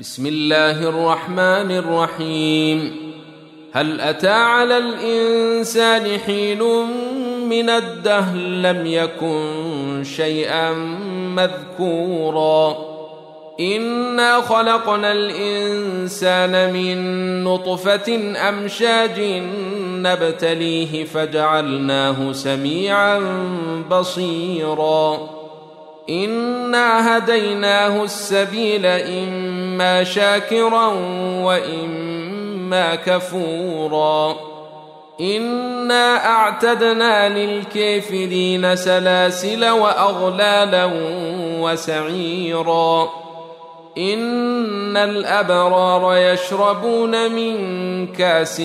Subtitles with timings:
[0.00, 2.96] بسم الله الرحمن الرحيم.
[3.72, 6.62] هل أتى على الإنسان حين
[7.48, 10.72] من الدهر لم يكن شيئا
[11.36, 12.76] مذكورا؟
[13.60, 16.98] إنا خلقنا الإنسان من
[17.44, 19.20] نطفة أمشاج
[19.84, 23.18] نبتليه فجعلناه سميعا
[23.90, 25.30] بصيرا.
[26.10, 28.86] إنا هديناه السبيل
[29.80, 30.86] إما شاكرا
[31.42, 34.36] وإما كفورا.
[35.20, 40.90] إنا أعتدنا للكافرين سلاسل وأغلالا
[41.60, 43.10] وسعيرا.
[43.98, 48.62] إن الأبرار يشربون من كاس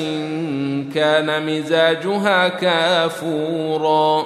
[0.95, 4.25] كان مزاجها كافورا.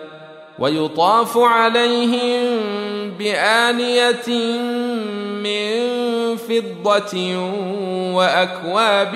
[0.61, 2.59] ويطاف عليهم
[3.19, 4.27] بآنية
[5.43, 5.71] من
[6.37, 7.37] فضة
[8.13, 9.15] وأكواب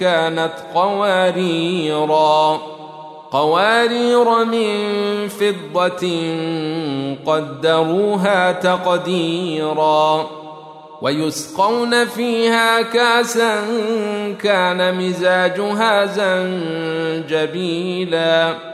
[0.00, 2.60] كانت قواريرا.
[3.30, 4.74] قوارير من
[5.28, 6.06] فضة
[7.26, 10.30] قدروها تقديرا.
[11.02, 13.56] ويسقون فيها كاسا
[14.42, 16.06] كان مزاجها
[17.26, 18.73] زنجبيلا.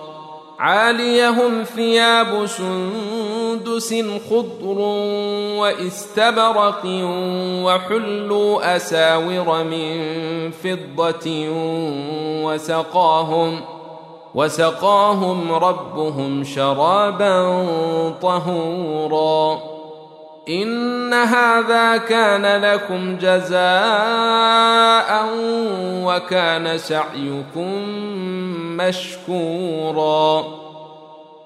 [0.61, 3.93] عاليهم ثياب سندس
[4.29, 4.79] خضر
[5.59, 6.85] واستبرق
[7.65, 9.91] وحلوا أساور من
[10.51, 11.47] فضة
[12.45, 13.61] وسقاهم
[14.35, 17.63] وسقاهم ربهم شرابا
[18.21, 19.70] طهورا
[20.49, 23.61] ان هذا كان لكم جزاء
[26.05, 27.83] وكان سعيكم
[28.77, 30.45] مشكورا.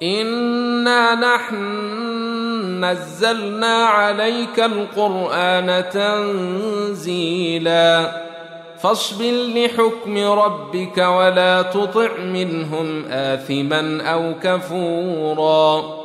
[0.03, 7.41] انا نحن نزلنا عليك القران تنزيلا.
[8.79, 16.04] فاصبر لحكم ربك ولا تطع منهم اثما أو كفورا.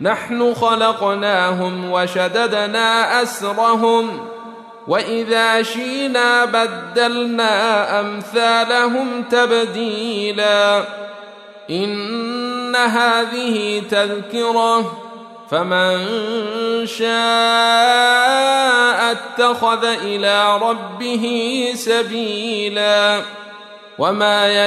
[0.00, 4.28] نحن خلقناهم وشددنا أسرهم
[4.88, 10.84] وإذا شينا بدلنا أمثالهم تبديلا.
[11.70, 14.98] إن هذه تذكرة
[15.50, 16.06] فمن
[16.86, 17.16] شاء
[19.12, 23.22] اتخذ إلى ربه سبيلا.
[23.98, 24.66] وما